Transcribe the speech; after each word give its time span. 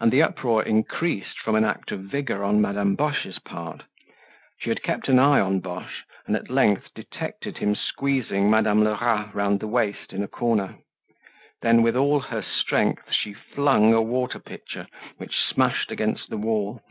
And 0.00 0.10
the 0.10 0.22
uproar 0.22 0.64
increased 0.64 1.38
from 1.38 1.54
an 1.54 1.64
act 1.64 1.92
of 1.92 2.00
vigor 2.00 2.42
on 2.42 2.60
Madame 2.60 2.96
Boche's 2.96 3.38
part. 3.38 3.84
She 4.58 4.70
had 4.70 4.82
kept 4.82 5.08
an 5.08 5.20
eye 5.20 5.38
on 5.38 5.60
Boche, 5.60 6.02
and 6.26 6.34
at 6.34 6.50
length 6.50 6.92
detected 6.96 7.58
him 7.58 7.76
squeezing 7.76 8.50
Madame 8.50 8.82
Lerat 8.82 9.32
round 9.36 9.60
the 9.60 9.68
waist 9.68 10.12
in 10.12 10.24
a 10.24 10.26
corner. 10.26 10.80
Then, 11.62 11.82
with 11.82 11.94
all 11.94 12.18
her 12.18 12.42
strength, 12.42 13.12
she 13.12 13.34
flung 13.34 13.94
a 13.94 14.02
water 14.02 14.40
pitcher, 14.40 14.88
which 15.18 15.36
smashed 15.38 15.92
against 15.92 16.28
the 16.28 16.38
wall. 16.38 16.82